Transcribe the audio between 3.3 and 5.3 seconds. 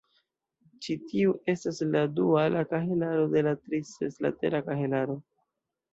de la tri-seslatera kahelaro.